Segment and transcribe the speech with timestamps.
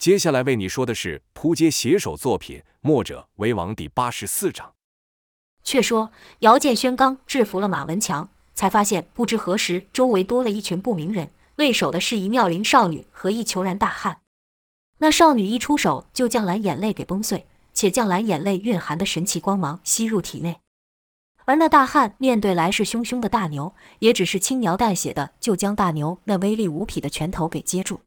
[0.00, 4.72] 接下来为你说的是扑街写手作品《墨者为王》第八十四章。
[5.62, 14.22] 却说姚建轩刚制服了马文强，才发现不知何时周围多了一群不明人，为首的是一妙龄少女和一虬髯大汉。
[15.00, 20.60] 那少女一出手就将蓝眼泪给崩碎，且将蓝眼泪蕴含的神奇光芒吸入体内。
[21.44, 28.00] 而那大汉面对来势汹汹的大牛，也只是轻描淡写的就将大牛那威力无匹的拳头给接住。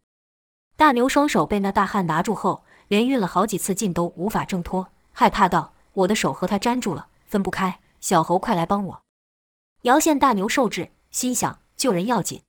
[0.76, 9.02] 大牛双手被那大汉拿住后，连运了好几次劲都无法挣脱，害怕道：“我的手和他粘住了，分不开。”小猴，快来帮我！
[9.84, 12.42] 姚见大牛受制，心想救人要紧，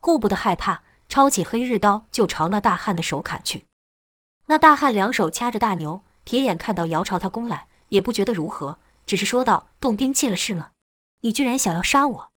[0.00, 3.64] 顾不得害怕，抄起黑日刀就朝那大汉的手砍去。
[4.46, 10.70] 那大汉两手掐着大牛，铁眼看到姚朝他攻来，也不觉得如何，只是说道：“动兵器了是吗？
[11.22, 12.30] 你居然想要杀我！”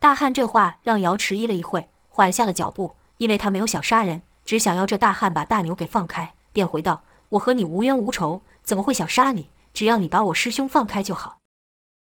[0.00, 4.22] 大汉这话让姚迟疑了一会，缓下了脚步，因为他没有想杀人。
[4.44, 9.50] 只想要这大汉把大牛给放开，便回道：“我和你无冤无仇，怎么会想杀你？
[9.72, 11.38] 只要你把我师兄放开就好。”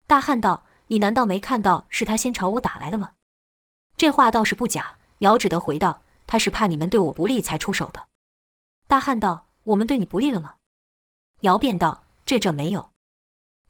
[0.07, 3.13] 大汉道：“你难道没看到是他先朝我打来的吗？”
[3.97, 8.07] 这话倒是不假，姚只得回道：“他是怕你们对我不利才出手的。”
[8.87, 10.55] 大汉道：“我们对你不利了吗？”
[11.43, 12.91] 姚便道：“这这没有。”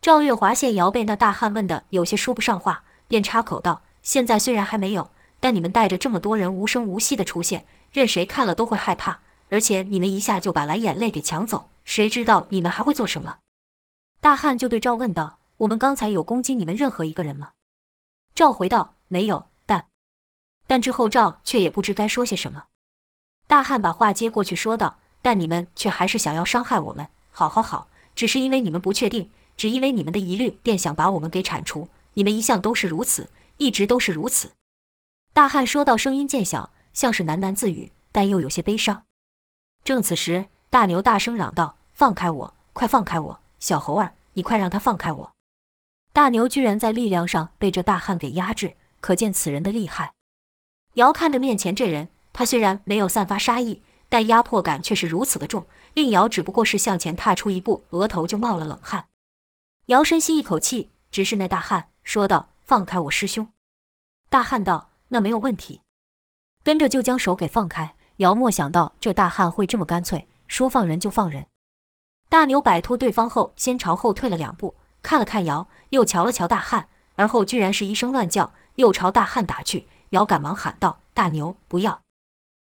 [0.00, 13.38] 赵月华见姚被那大汉问得有些说不上话，便插口道：“现在虽然还没有，但你们带着这么多人无声无息的出现。”任谁看了都会害怕，而且你们一下就把蓝眼泪给抢走，谁知道你们还会做什么？
[14.20, 17.52] 大汉就对赵问道：“我们刚才有攻击你们任何一个人吗？”
[18.36, 19.86] 赵回道：“没有。”但
[20.66, 22.64] 但之后赵却也不知该说些什么。
[23.46, 27.08] 大汉把话接过去说道：“但你们却还是想要伤害我们。
[27.30, 31.88] 好好好，只是因为你们不确定，只因为你们的疑虑，便想把我们给铲除。
[32.12, 34.50] 你们一向都是如此，一直都是如此。”
[35.38, 36.72] 大汉说道，声音渐小。
[36.92, 39.04] 像是喃喃自语，但又有些悲伤。
[39.84, 42.54] 正此时，大牛大声嚷道：“放开我！
[42.72, 43.40] 快放开我！
[43.60, 45.32] 小猴儿，你快让他放开我！”
[46.12, 50.12] 大牛居然在力量上被这大汉给压制，可见此人的厉害。
[50.94, 59.06] 姚看着面前这人，他虽然没有散发杀意，但压迫感却是如此的重，令姚只不过是向前踏出一步，额头就冒了冷汗。
[59.86, 63.52] 姚深吸一口气，直视那大汉，说道：“放开我师兄！”
[64.28, 65.80] 大汉道：“那没有问题。”
[66.64, 71.46] 跟着就将手给放开，姚没想到这大汉会这么干脆，说放人就放人。
[72.28, 79.86] 大牛摆脱对方后，先朝后退了两步，看了看姚，又瞧了瞧大汉，而后居然是一声乱叫，又朝大汉打去。
[80.10, 82.02] 姚赶忙喊道：“大牛，不要！”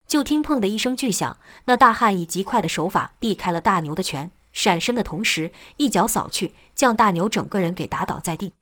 [0.08, 8.54] 就听砰的一声巨响，那大汉以极快的手法避开了大牛的拳，闪身的同时一脚扫去，将大牛整个人给打倒在地。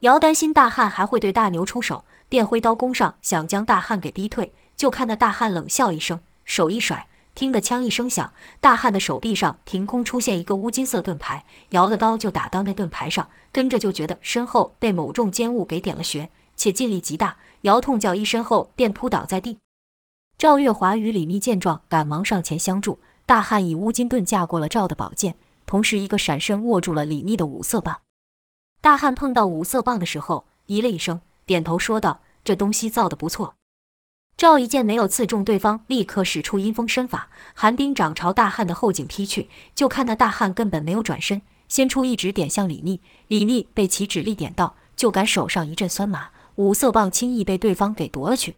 [0.00, 2.04] 姚担心大汉还会对大牛出手。
[2.28, 4.52] 便挥刀攻上，想将大汉给逼退。
[4.76, 19.58] 就看那大汉冷笑一声，手一甩，听得枪一声响，大汉的手臂上凭空出现一个乌金色盾牌，摇的刀就打到那盾牌上，跟着就觉得身后被某重尖物给点了穴，且劲力极大，摇痛叫一声后便扑倒在地。
[20.36, 23.00] 赵月华与李密见状，赶忙上前相助。
[23.26, 25.34] 大汉以乌金盾架过了赵的宝剑，
[25.66, 27.98] 同时一个闪身握住了李密的五色棒。
[28.80, 31.20] 大汉碰到五色棒的时候，咦了一声。
[31.48, 33.54] 点头说道：“这东西造得不错。”
[34.36, 39.48] 赵一见没有刺中对方，立刻使出阴风身法，寒冰掌朝大汉的后颈劈去。
[39.74, 48.56] 就看那大汉根本没有转身，先出一指点向李密，李密被其指力点到，就感手上一阵酸麻，五色棒轻易被对方给夺了去。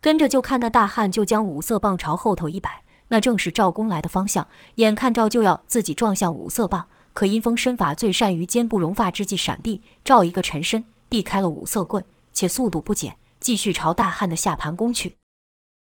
[0.00, 4.48] 跟着就看那大汉就将五色棒朝后头一摆，那正是赵公来的方向。
[4.74, 10.84] 眼看赵就要自己撞向五色棒，可阴风身法最善于肩不容发之际闪避，赵一个沉身。
[11.10, 15.16] 避开了五色棍，且速度不减，继续朝大汉的下盘攻去。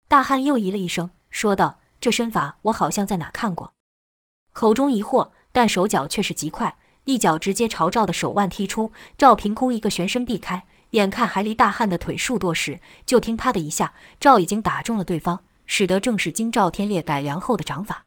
[0.09, 3.73] 大汉又咦了一声，说道：“这身法我好像在哪看过。”
[4.53, 8.93] 口中疑惑，但手脚却是极快，一脚直接朝赵的手腕踢出。
[9.17, 18.05] 赵凭空一个旋身避开，眼看还离大汉的腿数多时，就听啪的一下，赵已经打中了对方，使得正是经赵天烈改良后的掌法。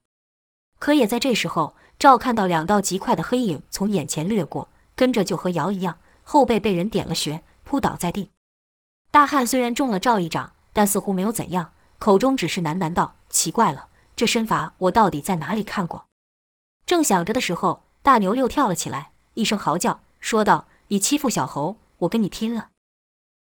[0.77, 5.97] 可也在这时候，赵看到两道极快的黑影从眼前掠过，跟着就和姚一样。
[6.25, 8.31] 后背被人点了穴，扑倒在地。
[9.11, 16.07] 大汉虽然中了赵一掌，但似乎没有怎样，口中只是喃喃道：“奇怪了，这身法我到底在哪里看过？”
[16.85, 22.69] 正想着的时候，大牛又跳了起来，一声嚎叫，说道：“你欺负小猴，我跟你拼了！”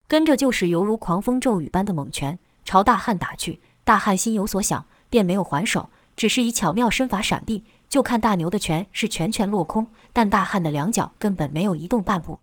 [0.10, 3.62] 跟着就是犹如狂风骤雨般的猛拳朝大汉打去。
[3.83, 7.63] 大汉心有所想，便没有还手，只是以巧妙身法闪避。
[7.88, 12.39] 就看大牛的拳是拳拳落空，但大汉的两脚根本没有移动半步。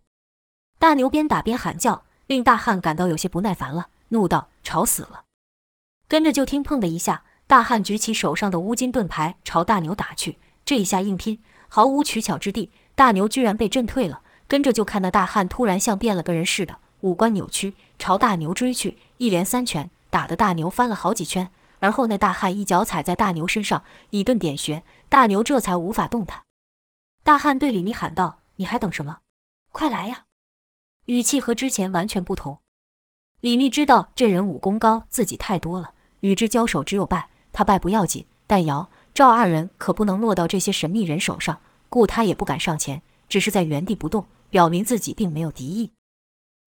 [0.78, 5.24] 大牛边打边喊叫，令大汉感到有些不耐烦了，怒道：“吵死了！”
[6.06, 14.22] 跟着就听“砰”的一下，大汉举起手上的乌金盾牌朝大牛打去，这一下硬拼，毫无取巧之地，大牛居然被震退了。
[14.46, 21.50] 跟着就看那大汉突然像变了个人似的，五官扭曲，朝大牛追去，一连三拳打得大牛翻了好几圈。
[21.80, 26.42] 而后那大汉一脚踩在大牛身上，以顿点穴，大牛这才无法动弹。
[27.24, 29.18] 大汉对李密喊道：“你还等什么？
[29.70, 30.24] 快来呀！”
[31.08, 32.58] 语气和之前完全不同。
[33.40, 44.26] 李密知道这人武功高自己太多了，与之交手只有败，他败不要紧，但姚赵二人可不能落到这些神秘人手上，故他也不敢上前，只是在原地不动。
[44.50, 45.92] 表明自己并没有敌意，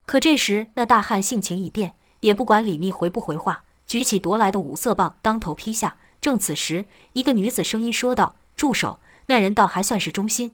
[0.05, 5.97] 可这时那大汉性情已变，也不管李密回不回话，举起夺来的五色棒当头劈下。
[6.19, 10.53] 正此时，一个女子声音说道：“住手！”那人倒还算是忠心。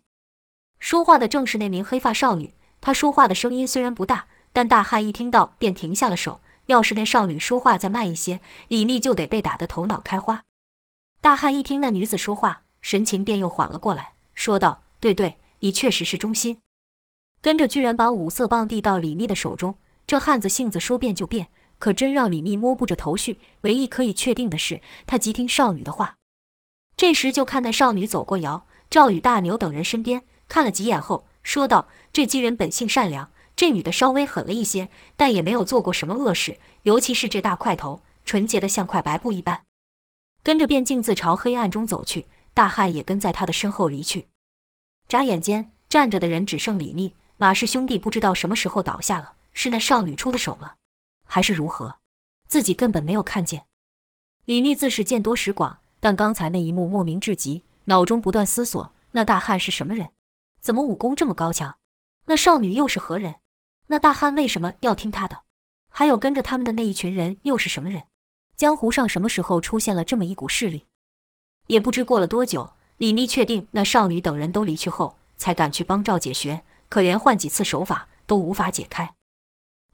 [0.79, 2.53] 说话的正是那名黑发少女。
[2.81, 6.41] 他说话的声音虽然不大，但大汉一听到便停下了手。
[6.67, 10.43] 要是那少女说话再慢一些，李密就得被打得头脑开花。
[11.21, 16.59] 大汉一听那女子说话，神情便又缓了过来，说道：“对对，你确实是忠心。”
[17.41, 19.75] 跟着，居然把五色棒递到李密的手中。
[20.05, 21.47] 这汉子性子说变就变，
[21.79, 23.39] 可真让李密摸不着头绪。
[23.61, 26.15] 唯一可以确定的是，他极听少女的话。
[26.97, 36.59] 这时，就看那少女走过姚、赵与大牛等人身边，看了几眼后，说道：“这几人本性善良，这女的稍微狠了一些，但也没有做过什么恶事。
[36.83, 39.63] 尤其是这大块头，纯洁的像块白布一般。”
[40.43, 44.27] 跟着便径自朝黑暗中走去，大汉也跟在他的身后离去。
[45.07, 47.13] 眨眼间，站着的人只剩李密。
[47.37, 50.75] 马氏兄弟不知道什么时候倒下了，是那少女出的手了，
[51.25, 51.99] 还是如何？
[52.49, 53.63] 自己根本没有看见。
[54.43, 60.09] 李密自是见多识广，但刚才那一幕莫名至极，脑中不断思索：那大汉是什么人？
[60.59, 61.77] 怎么武功这么高强？
[62.25, 63.35] 那少女又是何人？
[63.87, 65.43] 那大汉为什么要听他的？
[65.89, 68.03] 还有跟着他们的那一群人又是什么人？
[68.55, 70.85] 江湖上什么时候出现了这么一股势力？
[71.67, 76.63] 也不知过了多久，李密确定那少女等人都离去后，才敢去帮赵解穴。
[76.89, 79.13] 可连换几次手法都无法解开，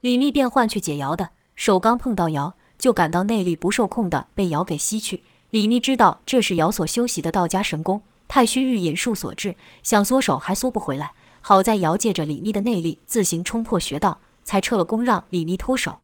[0.00, 5.24] 李密便换去解瑶的手，刚碰到瑶，就感到内力不受控的被瑶给吸去。
[5.50, 8.02] 李密知道这是瑶所修习的道家神功
[8.34, 9.54] 太虚御引术所致，
[9.84, 11.12] 想缩手还缩不回来。
[11.40, 16.00] 好在姚借着李密的内力自行冲破穴道，才撤了功，让李密脱手。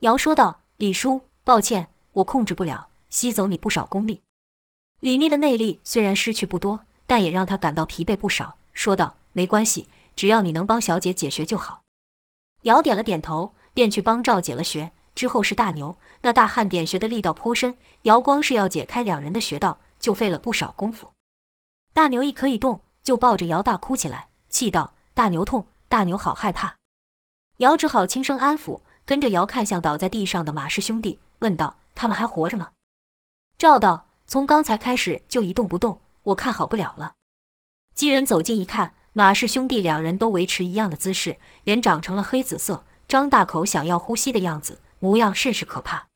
[0.00, 4.22] 姚说道：“李叔，抱歉，我控制不了，吸走你不少功力。”
[4.98, 9.86] 李密的内力虽然失去不多，但也让他感到疲惫不少，说道：“没关系。”
[10.16, 11.82] 只要你能帮小姐解穴就好。
[12.62, 14.90] 姚点了点头，便去帮赵解了穴。
[15.14, 21.13] 之后是大牛，那大汉点穴的力道颇深，姚光是要解开两人的穴道，就费了不少功夫。
[21.94, 26.76] 大牛一可以动，就抱着姚大哭起来，气道：“大牛痛，大牛好害怕。”
[27.58, 32.72] 姚只好轻声安抚，跟着姚看向倒在地上的马氏兄弟，问道：“他们还活着吗？”
[33.56, 37.14] 赵道：“从刚才开始就一动不动，我看好不了了。”
[37.94, 38.94] 几人走近一看。
[39.16, 46.08] 马氏兄弟两人都维持一样的姿势，脸长成了黑紫色，张大口想要呼吸的样子，模样甚是可怕。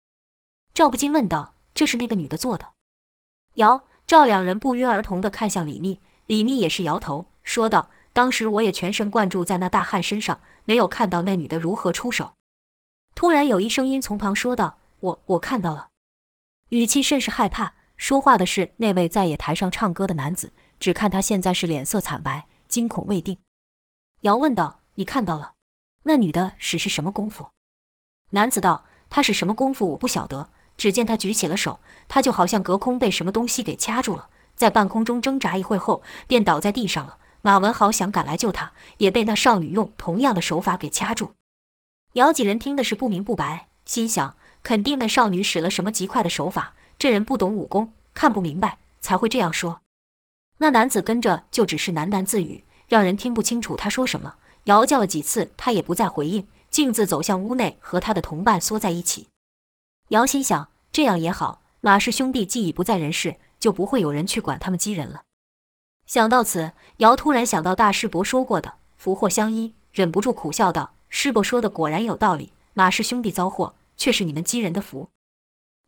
[0.75, 2.71] 赵不禁问道：“这是那个女的做的？”
[3.55, 12.33] 姚、赵两人不约而同地看向李密，李密也是摇头，说道：“当时我也全神贯注在那大汉身上，没有看到那女的如何出手。”
[13.15, 15.89] 突然有一声音从旁说道：“我我看到了。”
[16.71, 17.75] 语气甚是害怕。
[17.99, 22.47] 说话的是那位在野台上唱歌的男子，只看他现在是脸色惨白。
[22.67, 23.37] 惊恐未定，
[24.23, 25.53] 姚问道：“你看到了？
[26.05, 27.49] 那女的使是什么功夫？”
[28.33, 29.91] 男子道：“她是什么功夫？
[29.91, 30.49] 我不晓得。
[30.79, 37.19] 只见他举起了手，他就好像隔空被什么东西给掐住了，在半空中挣扎一会后，便倒在地上了。
[37.43, 41.33] 马文豪想赶来救他，也被那少女用同样的手法给掐住。”
[42.15, 49.81] 姚几人听的是不明不白，心想：肯定那少女使了什么极快的手法，这人不懂武功，看不明白，才会这样说。
[50.59, 54.35] 那男子跟着就只是喃喃自语，让人听不清楚他说什么。
[54.65, 59.29] 姚叫了几次，他也不再回应，径自走向屋内，和他的同伴缩在一起。
[60.09, 65.23] 姚心想，这样也好，马氏兄弟既已不在人世，就不会有人去管他们几人了。
[66.07, 75.11] 想到此，姚突然想到大师伯说过的“福祸相依”，忍不住苦笑道：“师伯说的果然有道理，马氏兄弟遭祸，却是你们几人的福。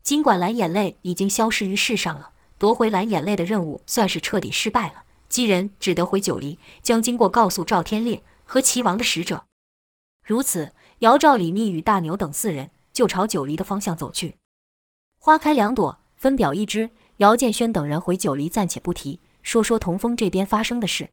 [0.03, 2.29] 尽管蓝眼泪已经消失于世上了。”
[2.61, 9.45] 夺回蓝眼泪的任务算是彻底失败了，几人只得回九黎，将经过告诉赵天烈和齐王的使者。
[10.23, 14.37] 如此，姚、赵、李密与大牛等四人就朝九黎的方向走去。
[15.19, 16.89] 花开两朵，分表一枝。
[17.17, 21.09] 姚建轩等人回九黎暂且不提，说说童风这边发生的事。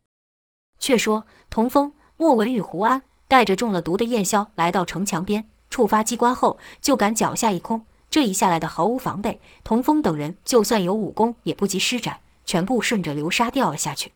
[0.79, 14.13] 却说童风、莫文与胡安带着中了毒的燕霄来到城墙边，触发机关后就感脚下一空，这一下来的毫无防备，童风等人就算有武功，也不及施展，全部顺着流沙掉了下去。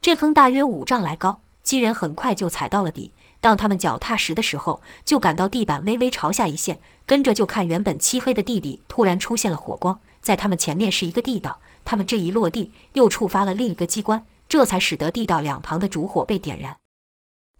[0.00, 3.12] 这坑大约五丈来高，几人很快就踩到了底。
[3.44, 11.60] 当他们脚踏实的时候，就感到地板微微朝下一陷，跟着就看原本漆黑的地底突然出现了火光，在他们前面是一个地道。
[11.84, 16.78] 他们这一落地，又触发了另一个机关，这才使得地道两旁的烛火被点燃。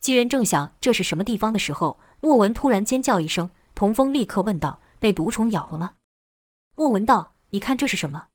[0.00, 4.80] 几人正想这是什么地方的时候，莫文突然尖叫一声，童风立刻问道。
[4.98, 5.90] 被毒虫咬了吗？
[6.76, 8.28] 莫文道：“你看这是什么？”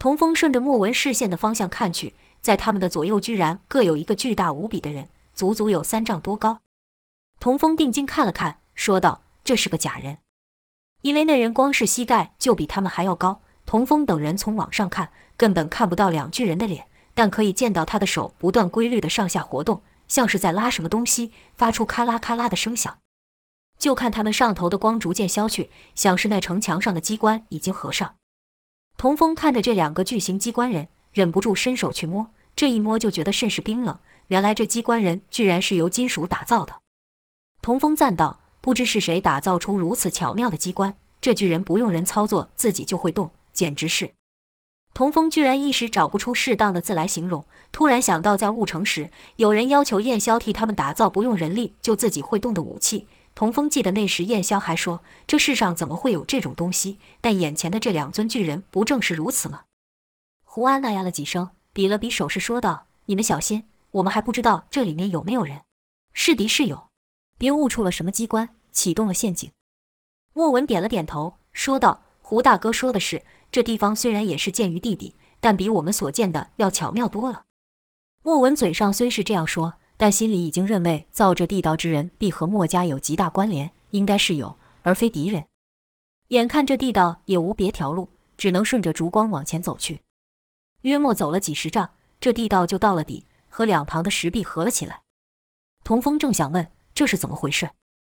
[0.00, 6.60] 童风顺着莫文视线的方向看去，在他们的左右居然各有一个巨大无比的人，足足有三丈多高。
[7.40, 10.18] 童风定睛看了看，说道：“这是个假人，
[11.00, 22.98] 因为那人光是膝盖就比他们还要高。”童风等人从网上看，根本看不到两具人的脸，但可以见到他的手不断规律的上下活动，像是在拉什么东西，发出咔啦咔啦的声响。
[23.78, 28.16] 就看他们上头的光逐渐消去，像是那城墙上的机关已经合上。
[28.96, 33.98] 童风看着这两个巨型机关人，忍不住伸手去摸，这一摸就觉得甚是冰冷。
[34.28, 36.80] 原来这机关人居然是由金属打造的。
[37.60, 44.12] 童风赞道：“不知是谁打造出如此巧妙的机关，这巨人不用人操作，自己就会动，简直是……”
[44.94, 53.06] 童风居然一时找不出适当的字来形容，突然想到在雾城时，有人要求燕霄替他们打造不用人力就自己会动的武器。
[53.34, 59.62] 童风记得那时燕霄还说：“这世上怎么会有这种东西？”但眼前的这两尊巨人不正是如此吗？
[60.44, 65.62] 胡安那呀了几声，比了比手势，说道：“你们小心，我们还不知道这里面有没有人，
[66.12, 66.90] 是敌是友，
[67.38, 69.50] 别误触了什么机关，启动了陷阱。”
[70.34, 77.44] 莫文点了点头，说道：“胡大哥说的是，这地方虽然也是建于地底，但比我们所见的要巧妙多了。”
[78.22, 79.74] 莫文嘴上虽是这样说。
[79.98, 85.44] 但心里已经认为，造这地道之人必和墨家有极大关联，应该是友而非敌人。
[86.28, 90.00] 眼看这地道也无别条路，只能顺着烛光往前走去。
[90.80, 95.02] 约莫走了几十丈，这地道就到了底，和两旁的石壁合了起来。
[95.84, 97.70] 童风正想问这是怎么回事，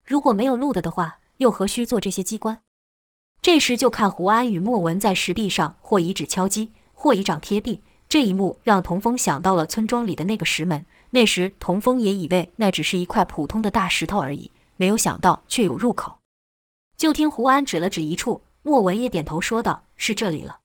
[0.06, 2.62] 如果没有路的的话，又何须做这些机关？
[3.42, 7.82] 这时就看胡安与莫文在石壁上或以指敲击，或以掌贴壁。
[8.08, 10.86] 这一幕让童风想到了村庄里的那个石门。
[11.10, 16.18] 那时，童风也以为那只是一块普通的大石头而已，没有想到却有入口。
[16.96, 20.60] 就听胡安指了指一处，莫文也点头说道：“是这里了。”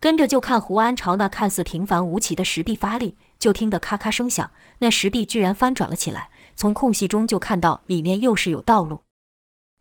[0.00, 9.00] 跟着就看胡安朝那看似平凡无奇的石壁发力，就听得咔咔声响，那石壁居然翻转了起来，从空隙中就看到里面又是有道路。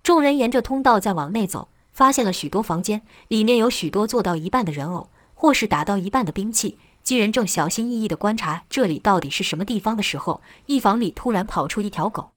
[0.02, 6.80] 众人沿着通道再往内走，发现了许多房间，里面有许多做到一半的人偶，或是打到一半的兵器。
[7.04, 12.32] 几人正小心翼翼地观察这里到底是什么地方的时候，一房里突然跑出一条狗。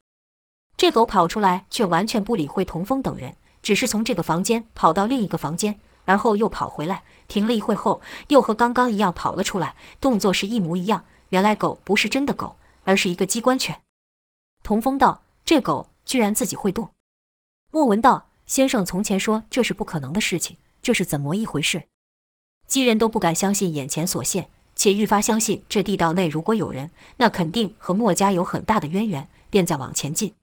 [0.77, 11.07] 这狗跑出来却完全不理会童风等人，只是从这个房间跑到另一个房间，而后又跑回来，停了一会后，又和刚刚一样跑了出来，动作是一模一样。
[11.35, 13.81] 原来狗不是真的狗，而是一个机关犬。
[14.63, 16.91] 童风道：“这狗居然自己会动。”
[17.73, 21.89] 莫文道：“先生从前说这是不可能的事情，这是怎么一回事？”
[22.69, 30.35] 几人都不敢相信眼前所现，且愈发相信这地道内如果有人，那肯定和墨家有很大的渊源，便再往前进。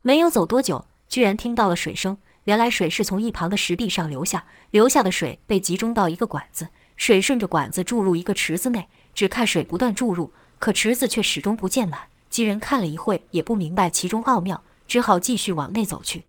[0.00, 2.16] 没有走多久，居然听到了水声。
[2.44, 8.88] 原来水是从一旁的石壁上流下，流下的水被集中到一个管子，水顺着管子注入一个池子内。
[9.14, 12.08] 只看水不断注入，可池子却始终不见满。
[12.28, 16.24] 几人看了一会，也不明白其中奥妙，只好继续往内走去。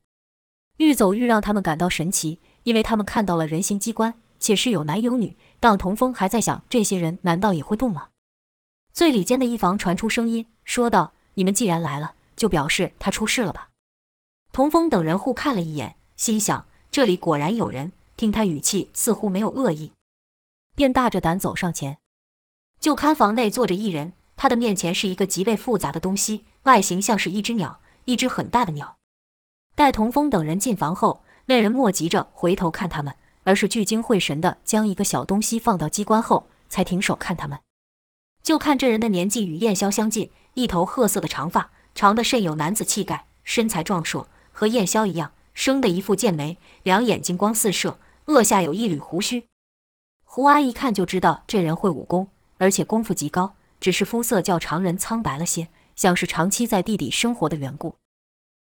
[0.77, 4.13] 愈走愈让他们感到神奇，因为他们看到了人形机关。
[4.37, 8.09] 且是有男有女，当童风还在想这些人难道也会动吗？
[8.93, 13.69] 最里间的一房传出声音，说道：“你们既然来了，就表示他出事了吧？”
[14.51, 17.93] 童风等人互看了一眼，心想这里果然有人。
[18.17, 19.91] 听他语气似乎没有恶意，
[20.75, 21.97] 便大着胆走上前。
[22.79, 28.97] 就看房内坐着一人，他的面前是一个极为复杂的东西，外形像是一只鸟，一只很大的鸟。
[29.75, 33.15] 待童风等人进房后，那人莫急着回头看他们。
[33.45, 37.59] 而是聚精会神地将一个小东西放到机关后，才停手看他们。
[38.41, 49.45] 就看这人的年纪与燕霄相近，一头褐色的长发，长得甚有男子气概，身材壮硕，和燕霄一样，生得一副剑眉，两眼金光四射，额下有一缕胡须。
[50.23, 57.95] 胡安一看就知道这人会武功，而且功夫极高，只是肤色较常人苍白了些，像是长期在地底生活的缘故。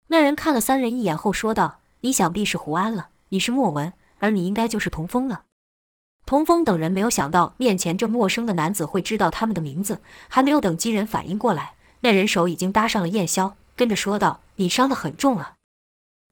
[0.09, 5.45] 那人看了三人一眼后说道：“你想必是胡安了，你是莫文。”而你应该就是童风了。
[6.25, 15.57] 童风等人没有想到面前这陌生的男子会知道他们的名字，还没有等几人反应过来，那人手已经搭上了燕霄，跟着说道：“你伤得很重啊。”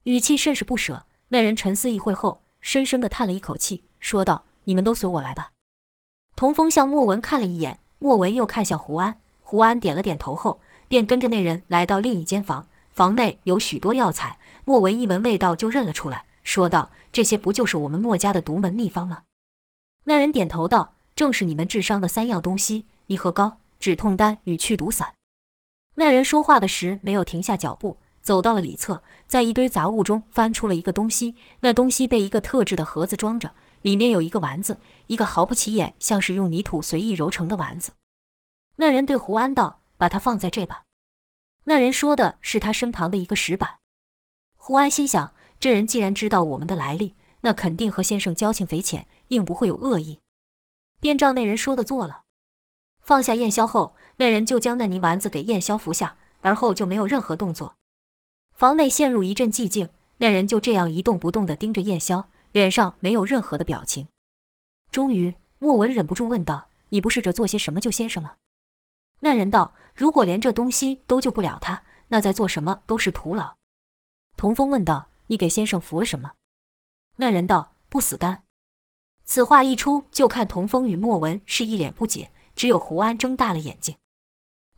[0.04, 1.04] 语气甚是不舍。
[1.28, 5.50] 那人沉思一会后，深深地叹了一口气，说道：“你们都随我来吧。”
[6.36, 12.66] 童风向莫文看了一眼，莫文又看向胡安，胡安点了点头后，便跟着那人来到另一间房。
[12.92, 19.22] 房内有许多药材，莫文一闻味道就认了出来，说道：“这些不就是我们莫家的独门秘方吗？”
[20.04, 25.14] 那人点头道：“正是你们治伤的三样东西：离合膏、止痛丹与去毒散。”
[25.96, 31.36] 那人说话的时没有停下脚步，走到了里侧，在一堆杂物中翻出了一个东西。
[31.60, 33.52] 那东西被一个特制的盒子装着。
[33.84, 37.92] 里面有一个丸子，一个毫不起眼，像是用泥土随意揉成的丸子。
[38.76, 40.84] 那人对胡安道：“把它放在这吧。”
[41.64, 43.80] 那人说的是他身旁的一个石板。
[44.56, 50.18] 胡安心想：这人既然知道我们的来历，那肯定和先生交情匪浅，应不会有恶意，
[50.98, 52.22] 便照那人说的做了。
[53.02, 57.76] 放下燕霄后，那人就将那泥丸子给燕霄服下，而后就没有任何动作。
[58.54, 62.24] 房内陷入一阵寂静，那人就这样一动不动地盯着燕霄。
[62.54, 64.06] 脸上没有任何的表情。
[64.92, 68.36] 终于，莫文忍不住问道：“你不试着做些什么救先生吗？”
[69.18, 73.56] 那人道：“如果连这东西都救不了他，那再做什么都是徒劳。”
[74.38, 76.34] 童风问道：“你给先生服了什么？”
[77.18, 78.44] 那人道：“不死丹。”
[79.26, 83.96] 此话一出，就看童风与莫文是一脸不解，只有胡安睁大了眼睛。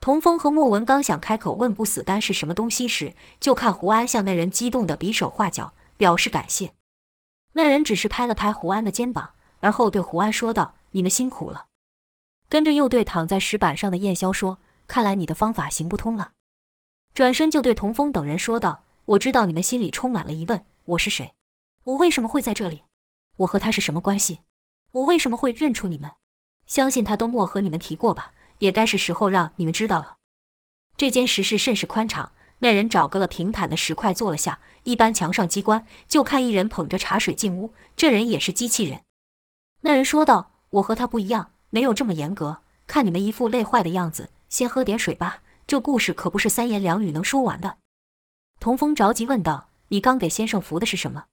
[0.01, 6.73] 童风和莫文刚想开口问不死丹是什么东西时，就看胡安向那人激动地比手画脚，表示感谢。
[7.57, 11.69] 那人只是拍了拍胡安的肩膀，而后对胡安说道：“你们辛苦了。”
[12.51, 16.33] 跟着又对躺在石板上的燕霄说：“看来你的方法行不通了。”
[17.15, 18.85] 转身就对童风等人说道
[19.17, 21.33] ：“我知道你们心里充满了疑问，我是谁？
[21.85, 22.83] 我为什么会在这里？
[23.39, 24.41] 我和他是什么关系？
[24.93, 26.11] 我为什么会认出你们？
[26.67, 28.33] 相信他都没和你们提过吧？
[28.59, 30.19] 也该是时候让你们知道了。”
[30.99, 32.33] 这间石室甚是宽敞。
[32.61, 37.73] 那人找个了平坦的石块坐了下，一般墙上机关，就看一人捧着茶水进屋。
[37.97, 39.03] 这人也是机器人。
[39.83, 42.59] 那人说道：“我和他不一样，没有这么严格。
[42.87, 45.43] 看你们一副累坏的样子，先喝点水吧。
[45.67, 47.77] 这故事可不是三言两语能说完的。”
[48.59, 51.25] 童风着急问道：“你刚给先生服的是什么？”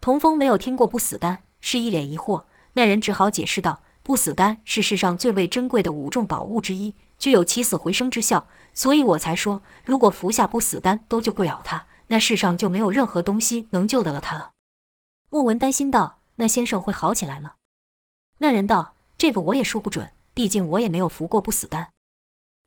[0.00, 2.44] 童风没有听过不死丹，是一脸疑惑。
[2.74, 14.52] 那人只好解释道：“不死丹是世上最为珍贵的五种宝物之一。”具有起死回生之效，所以我才说，如果服下不死丹都救不了他，那世上就没有任何东西能救得了他了。
[15.28, 17.56] 莫文担心道：“那先生会好起来吗？”
[18.38, 21.90] 那人道：“这个我也说不准，毕竟我也没有服过不死丹。”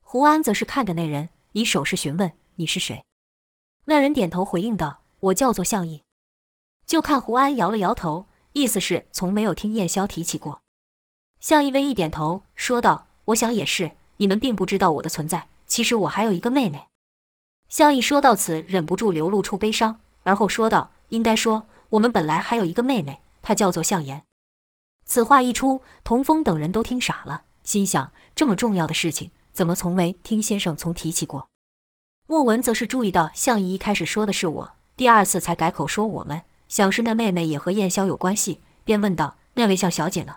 [0.00, 3.04] 胡安则是看着那人，以手势询问：“你是谁？”
[3.86, 6.04] 那人点头回应道：“我叫做向义。”
[6.86, 10.61] 就看胡安摇了摇头，意思是从没有听燕萧提起过。
[11.42, 16.86] 向义微一点头，说道：“我想也是。”你们并不知道我的存在，其实我还有一个妹妹。
[17.68, 24.22] 向义说到此，忍不住流露出悲伤，而后说道：“应该说，我们本来还有一个妹妹，她叫做向颜。”
[25.04, 31.48] 此话一出，童风等人都听傻了，心想：这么重要的事情，怎么从没听先生从提起过？
[32.28, 40.36] 莫文则是注意到向义一开始说的是我，第二次才改口说我们，想是那妹妹也和燕霄有关系，便问道：“那位向小姐呢？”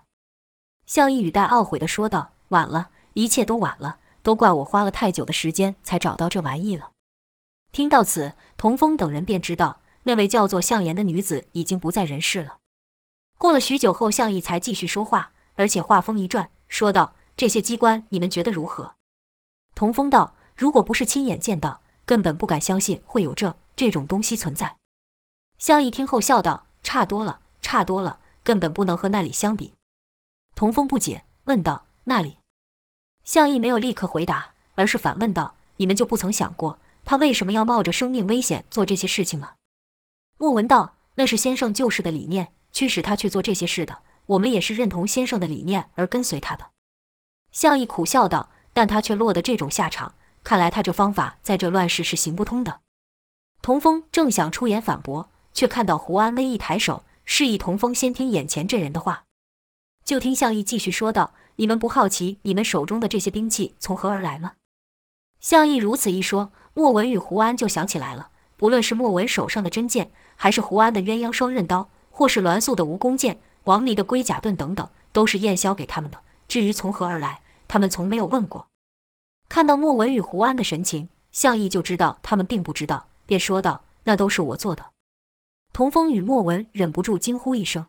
[0.85, 6.91] 向义语带懊悔地说道：“晚了。”一切都晚了，都怪我花了太久的时间才找到这玩意了。
[7.71, 12.57] 听到此，童风等人便知道那位叫做向言的女子已经不在人世了。
[13.37, 18.95] 过了许久后，向义才继续说话，而且话锋一转，说道：“这些机关你们觉得如何？”
[19.75, 24.75] 童风道：“如果不是亲眼见到，根本不敢相信会有这这种东西存在。”
[25.57, 29.73] 向义听后笑道：“差多了，差多了，根本不能和那里相比。”
[30.55, 32.37] 童风不解，问道：“那里？”
[33.25, 39.55] 向义没有立刻回答，而是反问道：“你们就不曾想过，他为什么要冒着生命危险做这些事情吗？”
[40.39, 46.67] 莫文道：“那是先生救世的理念驱使他去做这些事的，我们也是认同先生的理念而跟随他的。”
[47.51, 52.79] 向义苦笑道：“但他却落得这种下场，看来他这方法在这乱世是行不通的。”
[53.61, 59.23] 童风正想出言反驳，却看到胡安微一抬手，示意童风先听眼前这人的话。
[60.05, 61.33] 就听向义继续说道。
[61.57, 64.55] 你们不好奇你们手中的这些兵器从何而来吗？
[65.39, 68.29] 向义如此一说，莫文与胡安就想起来了。
[68.57, 76.19] 不论是莫文手上的真剑，还是胡安的鸳鸯双刃刀，或是栾素的蜈蚣剑、王离的龟甲盾等等，都是燕霄给他们的。
[76.49, 78.67] 至于从何而来，他们从没有问过。
[79.47, 84.87] 看到莫文与胡安的神情，向义就知道他们并不知道，便说道：“那都是我做的。”
[85.71, 87.85] 童风与莫文忍不住惊呼一声。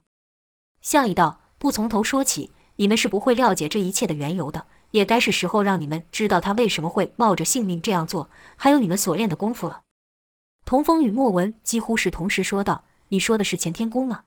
[0.81, 9.81] 向义道：“不从头说起。”你们是不会了解这一切的缘由的，也该是时候让你们知道他为什么会冒着性命这样做，还有你们所练的功夫了。
[10.67, 14.25] 童风与莫文几乎是同时说道：“你说的是乾天宫吗？”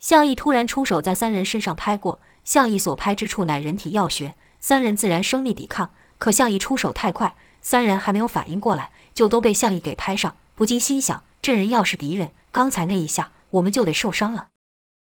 [0.00, 2.20] 项义突然出手，在三人身上拍过。
[2.42, 5.90] 项义所拍之处乃人体要穴，三人自然生力抵抗。
[6.16, 10.34] 可项义出手太快，三人还没有反应过来，就都被项义给拍上。
[10.54, 14.48] 不禁心想：这人要是敌人，刚才那一下我们就得受伤了。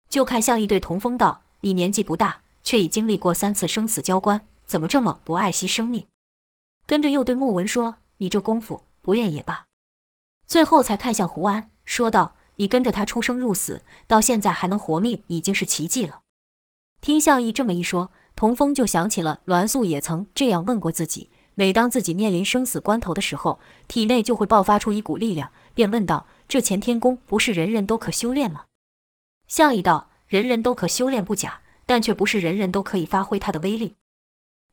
[0.08, 6.06] 就看向义对童风道：“你年纪不大，却已经历过三次生死交关，怎么这么不爱惜生命？”
[6.86, 9.66] 跟着又对穆文说：“你这功夫不练也罢。”
[10.46, 12.34] 最后才看向胡安，说道。
[12.60, 16.22] 你跟着他出生入死，到现在还能活命，已经是奇迹了。
[17.00, 28.64] 听向义这么一说，童风就想起了栾素也曾这样问过自己：每当自己面临生死关头的时候，体内就会爆发出一股力量，便问道：“这干天功不是人人都可修炼吗？”
[29.48, 33.96] 项义道：“人人都可修炼不假，但却不是人人都可以发挥它的威力。”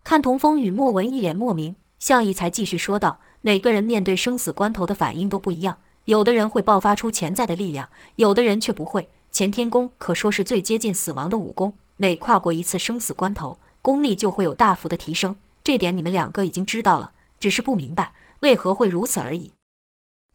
[0.03, 9.09] 看童风与莫文一脸莫名，项义才继续说道：“每个人面对生死关头的反应都不一样。”有的人会爆发出潜在的力量，有的人却不会。
[9.31, 15.35] 干天功可说是最接近死亡的武功，每跨过一次生死关头，功力就会有大幅的提升。
[15.63, 19.53] 这点你们两个已经知道了，只是不明白为何会如此而已。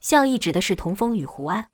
[0.01, 1.69] 项义指的是童风与胡安。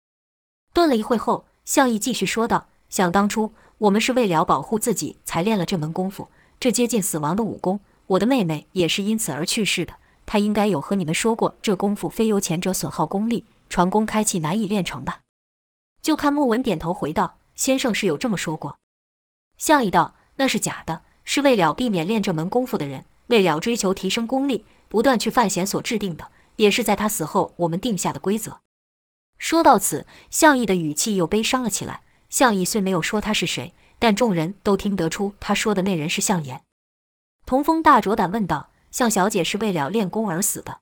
[0.74, 6.28] 顿了一会后，项义继续说道：“想当初，我们是为了保护自己才练了这门功夫，
[6.60, 9.94] 这接近死亡的武功，我的妹妹也是因此而去世的。
[10.24, 15.22] 她应该有和你们说过，这功夫非由前者损耗功力。”传功开气难以练成吧？
[16.00, 18.78] 就看莫文点头回道：“先生是有这么说过。”
[19.58, 28.60] 项义道：“那是假的，是为了避免练这门功夫的人，为了追求提升功力，不断去犯险所制定的，也是在他死后我们定下的规则。”
[29.38, 32.02] 说到此，项义的语气又悲伤了起来。
[32.28, 36.62] 项义虽没有说他是谁，但众人都听得出他说的那人是项妍。
[37.44, 40.80] 童风大着胆问道：“向小姐是为了练功而死的？”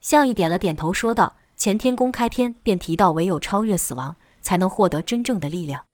[0.00, 1.36] 项义点了点头，说道。
[1.58, 5.86] 干天功开篇便提到，唯有超越死亡，才能获得真正的力量。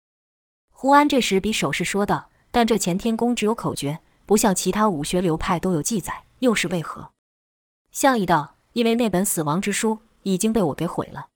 [0.70, 7.12] 胡安这时比手势说道：“但这干天功只有口诀，不像其他武学流派都有记载，又是为何？”
[7.92, 11.28] 项义道：“因为那本死亡之书已经被我给毁了。”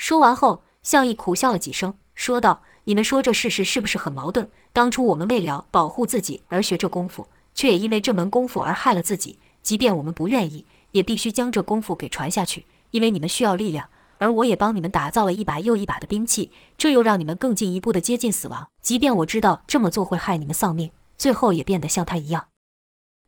[0.00, 4.48] 说完后，项义苦笑了几声，说道：“你们说这事实是不是很矛盾？
[4.72, 9.38] 当初我们为了保护自己而学这功夫，却也因为这门功夫而害了自己。
[9.62, 18.70] 即便我们不愿意，也必须将这功夫给传下去。”因为你们需要力量，而我也帮你们打造了一把又一把的兵器，这又让你们更进一步的接近死亡。
[18.80, 22.46] 即便我知道这么做会害你们丧命，最后也变得像他一样。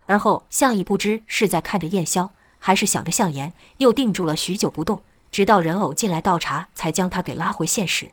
[0.06, 5.02] 而后，项义不知是在看着燕霄，还是想着项言，又定住了许久不动，
[5.32, 8.12] 直到人偶进来倒茶，才将他给拉回现实。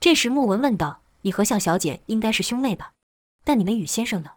[0.00, 2.92] 这时，莫文问道：“你和向小姐应该是兄妹吧？
[3.42, 4.30] 但你们与先生呢？”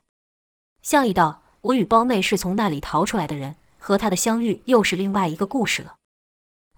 [0.81, 5.97] 向义道：“我与胞妹是从那里逃出来的人，和他的相遇又是另外一个故事了。”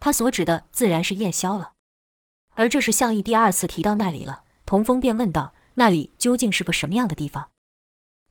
[0.02, 1.72] 他所指的自然是燕霄了，
[2.56, 4.44] 而这是向义第二次提到那里了。
[4.66, 7.50] 童风便问道：“那里究竟是个什么样的地方？”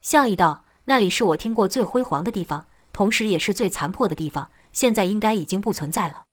[0.02, 6.24] 向义道：“那里是我听过最辉煌的地方，同时也是最残破的地方，现在应该已经不存在了。”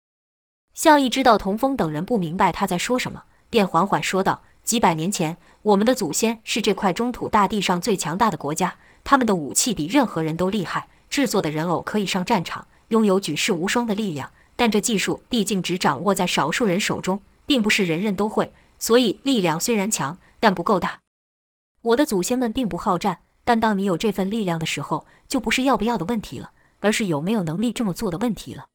[0.73, 20.99] 项义知道童风等人不明白他在说什么，便缓缓说道：“几百年前，我们的祖先是这块中土大地上最强大的国家，他们的武器比任何人都厉害，制作的人偶可以上战场，拥有举世无双的力量。”但这技术毕竟只掌握在少数人手中，并不是人人都会，所以力量虽然强，但不够大。
[21.81, 26.51] 我的祖先们并不好战，但当你有这份力量的时候，就不是要不要的问题了，
[26.81, 28.65] 而是有没有能力这么做的问题了。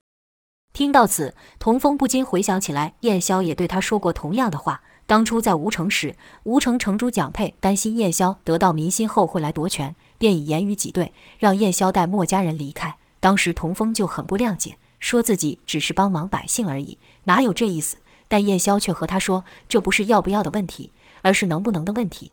[0.75, 4.83] 听到此，童风不禁回想起来，燕霄也对他说过同样的话。
[5.07, 12.97] 当初在吴城时，吴城城主蒋佩担心燕霄得到民心后会来夺权，便以言语挤兑，让燕霄带墨家人离开。
[13.21, 14.77] 当时童风就很不谅解。
[14.99, 17.99] 说自己只是帮忙百姓而已，哪有这意思？
[18.27, 20.91] 但燕霄却和他说，这不是要不要的问题，
[21.23, 22.33] 而是能不能的问题。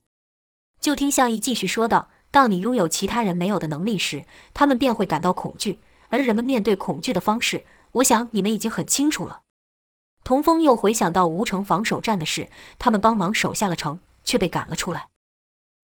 [0.79, 5.77] 就听项义继续说道：“当你拥有其他人没有的能力时，他们便会感到恐惧，
[6.09, 9.41] 而人们面对恐惧的方式，我想你们已经很清楚了。”
[10.23, 15.07] 童风又回想到吴城防守战的事，他们帮忙守下了城，却被赶了出来。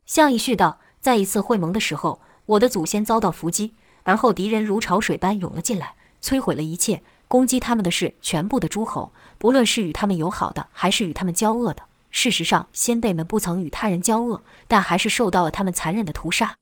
[0.06, 11.84] 项义续道：“在一次会盟的时候，我的祖先遭到伏击，而后敌人如潮水般涌了进来。”摧毁了一切，攻击他们的是全部的诸侯，不论是与他们友好的，还是与他们交恶的。
[12.10, 16.56] 事实上，先辈们不曾与他人交恶，但还是受到了他们残忍的屠杀。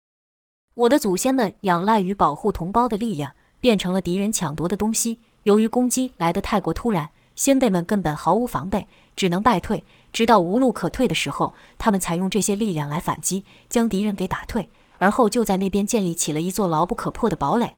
[0.73, 5.19] 我的祖先们仰赖于保护同胞的力量，变成了敌人抢夺的东西。
[5.45, 9.84] 由于攻击来得太过突然，先辈们根本毫无防备，只能败退。
[10.12, 17.75] 直到无路可退的时候，他们才用这些力量来反击，将敌人给打退，而后就在那边建立起了一座牢不可破的堡垒。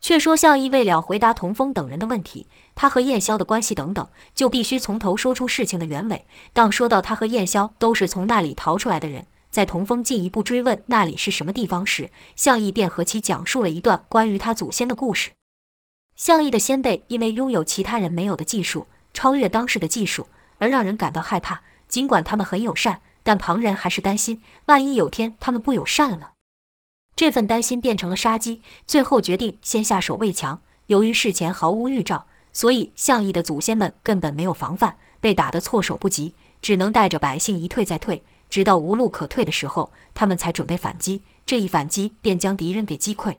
[0.00, 6.24] 却说向义为了回答童风等人的问题，他和燕霄的关系等等，就必须从头说出事情的原委。
[6.54, 15.32] 当说到他和燕霄都是从那里逃出来的人，在童风进一步追问那里是什么地方时，向义便和其讲述了一段关于他祖先的故事。
[16.18, 20.26] 向义的先辈因为拥有其他人没有的技术，超越当时的技术，
[20.58, 21.62] 而让人感到害怕。
[21.86, 26.32] 尽管他们很友善，但旁人还是担心，万一有天他们不友善了？
[27.14, 30.60] 这份担心变成了杀机，最后决定先下手为强。
[30.86, 41.22] 由于事前毫无预兆，所以向义的祖先们根本没有防范，被打得措手不及，只能带着百姓一退再退，直到无路可退的时候，他们才准备反击。
[41.46, 43.36] 这一反击便将敌人给击溃。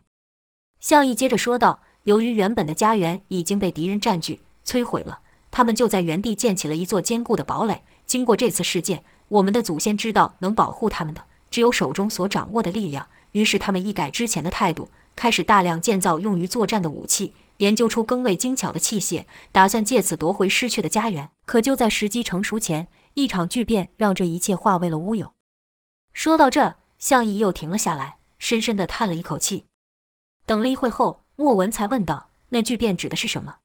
[0.79, 5.19] 向义接着说道：“由于原本的家园已经被敌人占据、摧毁了，
[5.51, 7.83] 他们就在原地建起了一座坚固的堡垒。
[8.07, 21.29] 经过这次事件，我们的祖先知道能保护他们的只有手中所掌握的力量。”于是他们一改之前的态度，开始大量建造用于作战的武器，研究出更为精巧的器械，打算借此夺回失去的家园。
[21.45, 25.31] 可就在时机成熟前，一场巨变让这一切化为了乌有。
[26.11, 29.65] 说到这，向义又停了下来，深深地叹了一口气。
[30.47, 33.59] 等了一会后，莫文才问道：“那巨变指的是什么？”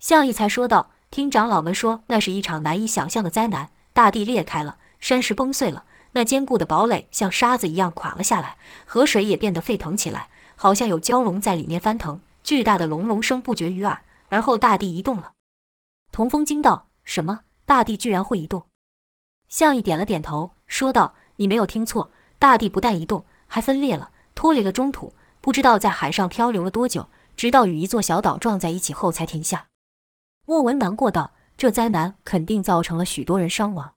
[0.00, 8.56] 向义才说道：“听长老们说，那是一场难以想象的灾难，大地裂开了，山石崩碎了。”那坚固的堡垒像沙子一样垮了下来，
[8.86, 14.00] 河水也变得沸腾起来，好像有蛟龙在里面翻腾，巨大的隆隆声不绝于耳。
[14.30, 15.32] 而后大地移动了。
[16.10, 17.40] 童风惊道：“什么？
[17.66, 18.64] 大地居然会移动？”
[19.50, 25.12] 向义点了点头，说道：“你没有听错，大地不但移动，还分裂了，脱离了中土，
[25.46, 29.68] 不知道在海上漂流了多久，直到与一座小岛撞在一起后才停下。”
[30.44, 33.92] 莫文难过道：“这灾难肯定造成了许多人伤亡。”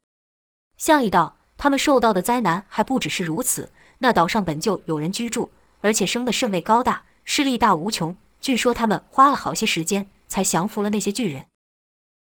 [0.77, 1.37] 向义道。
[1.61, 3.71] 他们受到的灾难还不只是如此。
[3.97, 8.15] 那岛上本就有人居住，而且生得甚为高大，势力大无穷。
[8.39, 11.47] 据说他们花了好些时间才降服了那些巨人。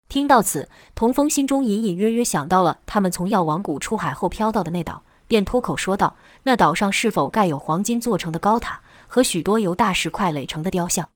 [0.09, 11.09] 听到此，童风心中隐隐约约想到了他们从药王谷出海后飘到的那岛，便脱口说道：“那岛上是否盖有黄金做成的高塔和许多由大石块垒成的雕像？”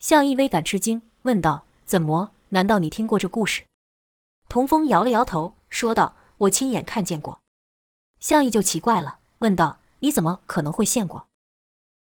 [0.00, 2.30] 向义微感吃惊，问道：“怎么？
[2.50, 3.64] 难道你听过这故事？”
[4.48, 6.14] 童风摇了摇头，说道。
[6.38, 7.40] 我亲眼看见过，
[8.20, 11.26] 向义就奇怪了，问道：“你怎么可能会见过？”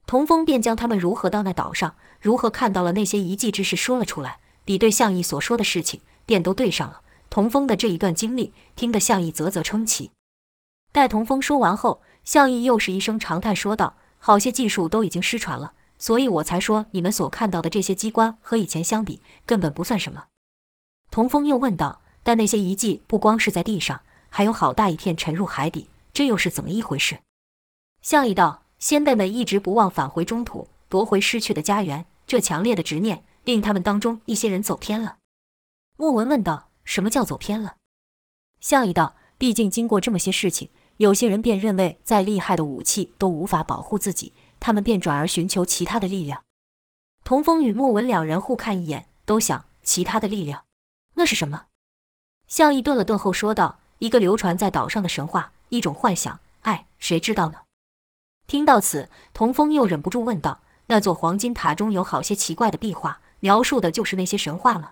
[0.06, 7.02] 童风便将他们如何到那岛上，如何看到了那些遗迹之事说了出来，比对向义所说的事情，便都对上了。
[7.30, 10.12] 童风的这一段经历，听得向义啧啧称奇。
[10.92, 13.96] 待童风说完后，向义又是一声长叹，说道
[14.26, 20.26] ：“好些技术都已经失传了，所以我才说你们所看到的这些机关和以前相比，根本不算什么。”
[21.12, 27.20] 童风又问道：“但那些遗迹不光是在地上。”还有好大一片沉入海底，这又是怎么一回事？
[28.02, 32.08] 向义道：先辈们一直不忘返回中土，夺回失去的家园。
[32.26, 35.18] 这强烈的执念令他们当中一些人走偏了。
[35.98, 37.76] 莫文问道：什么叫走偏了？
[38.60, 46.44] 向义道：毕竟经过这么些事情，有些人便认为再厉害的武器都无法保护自己，他们便转而寻求其他的力量。
[47.24, 50.66] 童风与莫文两人互看一眼，都想其他的力量，
[51.16, 51.66] 那是什么？
[52.48, 53.80] 向义顿了顿后说道。
[54.00, 56.42] 一个流传在岛上的神话，一种幻想。
[56.64, 57.60] 哎，谁知道呢？
[58.46, 64.92] 听到此，童风又忍不住问道：“那座黄金塔中有好些奇怪的壁画，描述的就是那些神话吗？”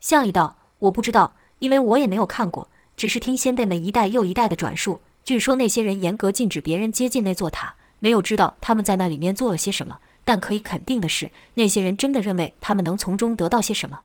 [0.00, 5.00] 向义道：“我不知道，因为我也没有看过，只是听先辈们一代又一代的转述。
[5.28, 9.98] 据说那些人严格禁止别人接近那座塔，没有知道他们在那里面做了些什么。
[10.24, 14.00] 但可以肯定的是，那些人真的认为他们能从中得到些什么。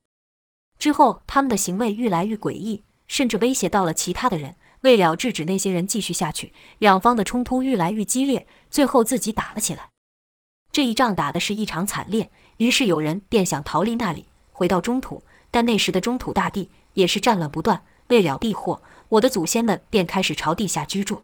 [0.78, 4.58] 之后，他们的行为愈来愈诡异。”甚至威胁到了其他的人。
[4.82, 9.92] 为了制止那些人继续下去，两方的冲突愈来愈激烈，最后自己打了起来。
[10.74, 15.24] 这一仗打的是异常惨烈，于是有人便想逃离那里，回到中土。
[15.50, 17.82] 但那时的中土大地也是战乱不断。
[18.10, 18.82] 为了避祸，
[19.14, 21.24] 我的祖先们便开始朝地下居住。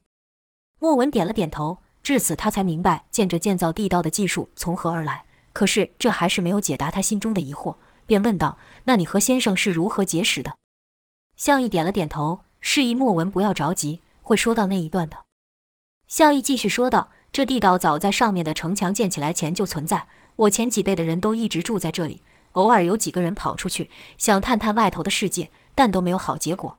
[0.79, 5.25] 莫文点了点头，至此他才明白建着建造地道的技术从何而来。
[5.53, 7.75] 可是这还是没有解答他心中的疑惑，
[8.05, 10.55] 便问道：“那你和先生是如何结识的？”
[11.35, 15.17] 向义点了点头，示意莫文不要着急，会说到那一段的。
[16.07, 22.21] 向义继续说道：“这地道早在上面的城墙建起来前就存在，我前几辈的人都一直住在这里。
[22.51, 26.77] 偶尔有几个人跑出去，想探探外头的世界，但都没有好结果。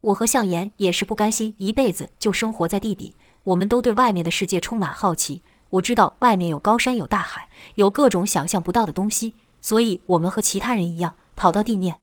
[0.00, 5.42] 我和向言也是不甘心一辈子就生活在地底，我们都对外面的世界充满好奇。
[5.70, 11.98] 我知道外面有高山，有大海，有各种想象不到的东西，所以我们和其他人一样跑到地面。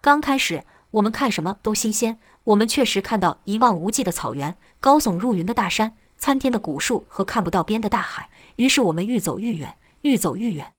[0.00, 2.18] 刚开始。”我们看什么都新鲜。
[2.42, 8.28] 我们确实看到一望无际的草原、高耸入云的大山、参天的古树和看不到边的大海。
[8.56, 10.72] 于是我们愈走愈远，愈走愈远。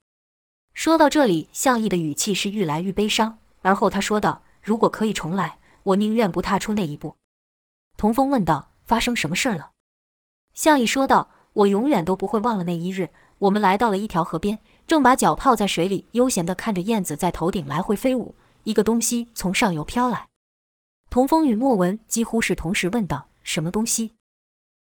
[0.73, 3.38] 说到这里，向义的语气是愈来愈悲伤。
[3.62, 7.17] 而后他说道：“如果可以重来，我宁愿不踏出那一步。”
[7.98, 9.72] 童风问道：“发生什么事了？”
[10.54, 18.36] 向义说道：“我永远都不会忘了那一日，我们来到了一条河边，正把脚泡在水里，悠闲地看着燕子在头顶来回飞舞。
[18.63, 20.28] 一个东西从上游飘来。”
[21.10, 24.13] 童风与莫文几乎是同时问道：“什么东西？”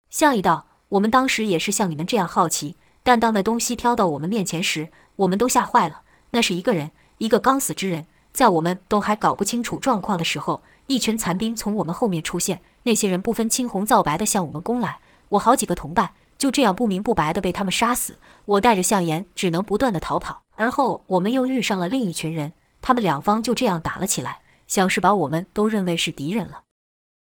[0.09, 6.03] 向义道：“我们当时也是像你们这样好奇，但当那东西飘到我们面前时，我们都吓坏了。
[6.31, 12.61] 那是一个人，一个刚死之人。”在我们都还搞不清楚状况的时候，一群残兵从我们后面出现。
[12.83, 18.19] 那些人不分青红皂白地向我们攻来，我好几个同伴就这样不明不白地被他们杀死。
[18.45, 20.43] 我带着向言，只能不断地逃跑。
[20.55, 26.61] 而后我们又遇上了另一群人，他们两方就这样打了起来，像是把我们都认为是敌人了。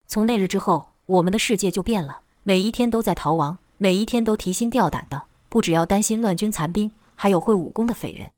[0.05, 8.29] 从那日之后，我们的世界就变了，每一天都在逃亡，每一天都提心吊胆的，不只要担心乱军残兵，还有会武功的匪人。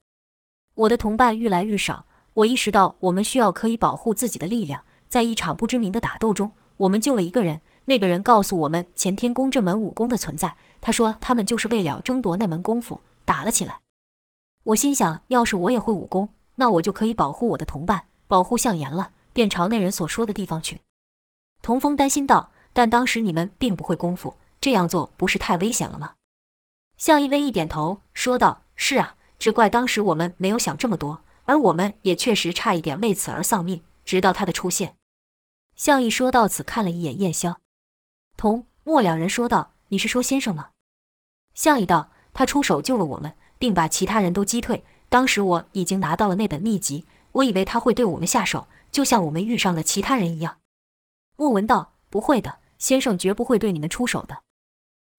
[0.76, 2.06] 我的同伴愈来愈少。
[2.36, 4.84] 我意识到，我们需要可以保护自己的力量。
[5.08, 7.62] 在一场不知名的打斗中，我们救了一个人。
[7.86, 10.56] 那个人告诉我们干天宫这门武功的存在。
[10.82, 13.80] 他说，他们就是为了争夺那门功夫打了起来。
[14.64, 19.12] 我心想，要是我也会武功，那我就可以保护我的同伴，保护向颜了。
[19.34, 20.80] 便朝那人所说的地方去。
[21.62, 26.14] 童风担心道：“但当时你们并不会功夫，这样做不是太危险了吗？”
[26.98, 34.96] 向一微一点头，说道：“是啊，只怪当时我们没有想这么多。”而我们也确实差一点为此而丧命，直到他的出现。
[35.76, 37.56] 向义说到此，看了一眼燕霄、
[38.38, 40.70] 童莫两人，说道：“你是说先生吗？”
[41.56, 44.84] 向义道：“他出手救了我们，并把其他人都击退。
[45.10, 50.60] 当时我已经拿到了那本秘籍，我以为他会对我们下手，就像我们遇上了其他人一样。”
[51.36, 54.44] 莫文道：“不会的，先生绝不会对你们出手的。”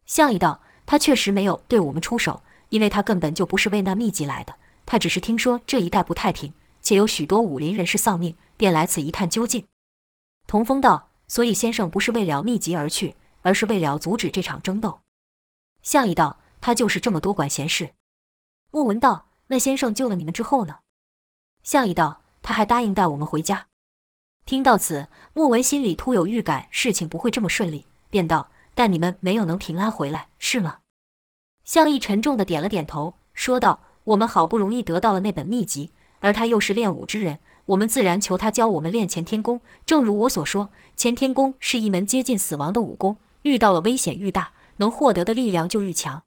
[0.06, 4.54] 向义道：“他确实没有对我们出手，因为他根本就不是为那秘籍来的。”
[4.86, 9.66] 他只是听说这一带不太平，且有许多武林人士丧命，便来此一探究竟。
[10.46, 15.00] 童风道：“所以先生不是为了秘籍而去，而是为了阻止这场争斗。”
[15.82, 17.94] 向义道：“他就是这么多管闲事。”
[18.70, 20.80] 莫文道：“那先生救了你们之后呢？”
[21.64, 23.68] 向义道：“他还答应带我们回家。”
[24.44, 30.80] 听到此，莫文心里突有预感，事情不会这么顺利，便道：“但你们没有能平安回来，是吗？”
[31.64, 33.80] 向义沉重地点了点头，说道。
[34.04, 35.90] 我们好不容易得到了那本秘籍，
[36.20, 39.62] 而他又是练武之人，我们自然求他教我们练乾天功。
[39.86, 46.22] 正如我所说，乾天功是一门接近死亡的武功，遇到了危险愈大，能获得的力量就愈强。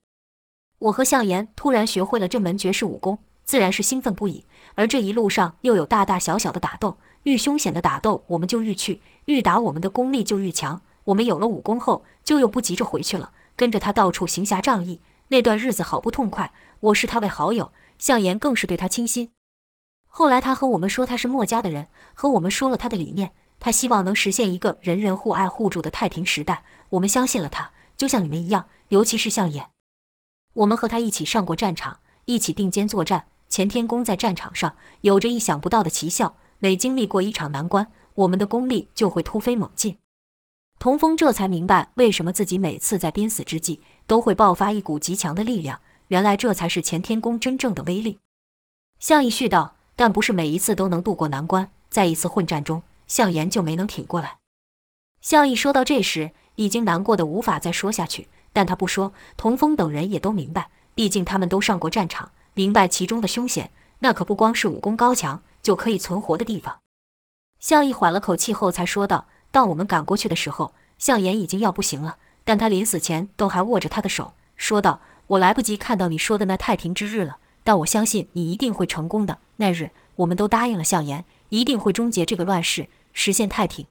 [0.80, 4.46] 我和向颜突然学会了这门绝世武功，自然是兴奋不已。
[4.74, 10.82] 而这一路上又有大大小小的打斗，愈凶险的打斗我们就愈去，愈打我们的功力就愈强。
[11.06, 15.00] 我们有了武功后，就又不急着回去了，跟着他到处行侠仗义。
[15.30, 16.52] 那段日子好不痛快。
[16.80, 19.32] 我视他为好友，向颜更是对他倾心。
[20.06, 26.63] 后来他和我们说他是墨家的人，和我们说了他的理念，他希望能实现一个人人互爱互助的太平时代。
[26.90, 29.70] 我们相信了他，就像你们一样，尤其是向颜。
[30.54, 33.28] 我们和他一起上过战场，一起并肩作战。
[33.50, 39.98] 干天功在战场上有着意想不到的奇效，每经历过一场难关，我们的功力就会突飞猛进。
[40.80, 45.80] 童风这才明白，为什么自己每次在濒死之际都会爆发一股极强的力量。
[46.08, 48.20] 原来这才是干天宫真正的威力。
[49.00, 54.38] 向义续道：“但不是每一次都能渡过难关，在一次混战中，向颜就没能挺过来。”
[55.22, 63.72] 向义说到这时，已经难过的无法再说下去，但他不说，童风等人也都明白，毕竟他们都上过战场，明白其中的凶险。
[64.00, 66.80] 那可不光是武功高强就可以存活的地方。
[67.60, 79.40] 向义缓了口气后才说道：“当我们赶过去的时候，向颜已经要不行了，但他临死前都还握着他的手，说道。”我来不及看到你说的那太平之日了，但我相信你一定会成功的。
[79.58, 83.86] 那日，我们都答应了向颜，一定会终结这个乱世，实现太平。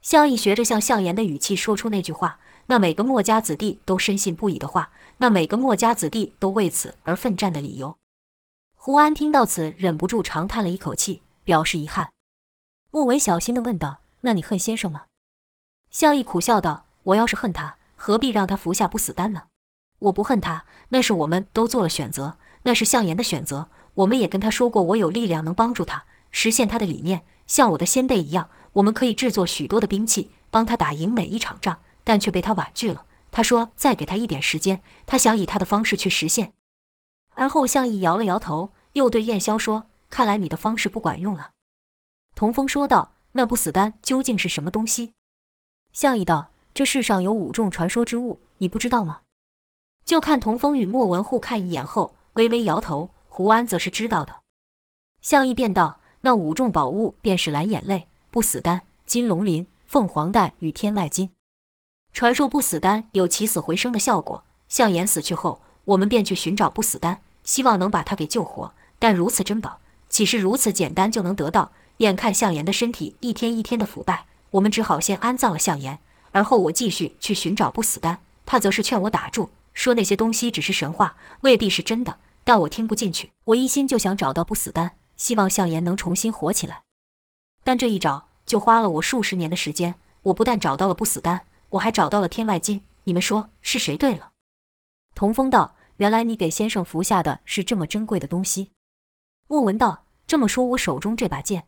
[0.00, 7.96] 向义学着像向颜的语气说出那句话，那每个墨家子弟都深信不疑的话，那每个墨家子弟都为此而奋战的理由。
[8.74, 12.10] 胡安听到此，忍不住长叹了一口气，表示遗憾。
[12.90, 15.04] 莫文小心地问道：“那你恨先生吗？”
[15.90, 19.42] 向义苦笑道：“我要是恨他，何必让他服下不死丹呢？”
[20.00, 23.68] 我不恨他，那是我们都做了选择，那是向言的选择。
[23.94, 33.06] 我们也跟他说过，我有力量能帮助他实现他的理念，像我的先辈一样，我们可以制作许多的兵器，帮他打赢每一场仗，但却被他婉拒了。
[33.30, 36.52] 他说再给他一点时间，他想以他的方式去实现。
[37.34, 41.50] 而后向义摇了摇头，又对燕霄说：“看来你的方式不管用了。”
[42.34, 45.12] 童风说道：“那不死丹究竟是什么东西？”
[45.92, 49.20] 向义道：“这世上有五种传说之物，你不知道吗？”
[50.08, 53.10] 就看童风与莫文互看一眼后，微微摇头。
[53.28, 54.36] 胡安则是知道的。
[55.20, 61.28] 向义便道：“那五种宝物便是蓝眼泪、不死丹、金龙鳞、凤凰蛋与天籁金。
[62.14, 64.44] 传说不死丹有起死回生的效果。
[64.70, 68.72] 向颜死去后，我们便去寻找不死丹，希望能把他给救活。
[68.98, 69.78] 但如此珍宝，
[70.08, 71.72] 岂是如此简单就能得到？
[71.98, 75.98] 眼看向颜的身体一天一天的腐败，我们只好先安葬了向颜。
[76.32, 82.18] 而后我继续去寻找不死丹，他则是劝我打住，说那些东西只是神话，未必是真的。
[82.42, 86.82] 但我听不进去，我一心就想找到不死丹。”希望向颜能重新活起来，
[87.64, 89.96] 但这一找就花了我数十年的时间。
[90.22, 92.84] 我不但找到了不死丹，我还找到了天外金。
[93.02, 94.30] 你们说是谁对了？
[95.16, 98.70] 童风道：“原来你给先生服下的是这么珍贵的东西。”
[99.48, 101.66] 莫文道：“这么说，我手中这把剑。”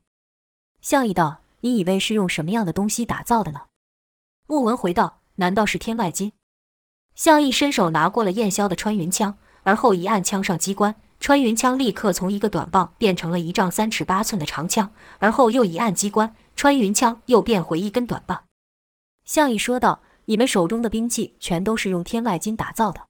[0.81, 3.63] 向义道：“你以为是用什么样的东西打造的呢？”
[4.47, 6.33] 莫文回道：“难道是天外金？”
[7.21, 10.95] 向义伸手拿过了燕霄的穿云枪，而后一按枪上机关。
[11.19, 18.45] 穿云枪立刻从一个短棒变成了一丈三尺八寸的长枪，而后又一按机关，穿云枪又变回一根短棒。
[19.27, 23.03] 向义说道：“你们手中的兵器全都是用天外金打造的。”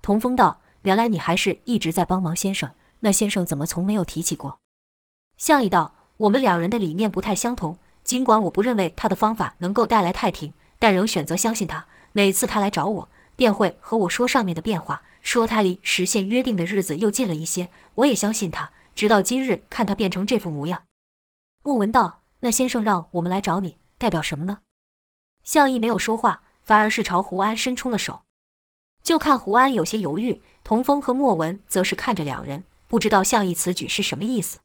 [0.00, 2.70] 童风道：“原来你还是一直在帮忙先生，
[3.00, 4.60] 那先生怎么从没有提起过？”
[5.36, 11.84] 向义道：“我们两人的理念不太相同，尽管我不认为他的方法能够带来太平，但仍选择相信他。
[12.12, 18.70] 每次他来找我，便会和我说上面的变化。”说他离实现约定的日子又近了一些，我也相信他。
[18.94, 20.82] 直到今日，看他变成这副模样。
[21.62, 24.58] 莫文道：“那先生让我们来找你，代表什么呢？”
[25.42, 28.20] 向义没有说话，反而是朝胡安伸出了手。
[29.02, 34.58] 就看胡安有些犹豫，童风和莫文则是看着两人，不知道向义此举是什么意思。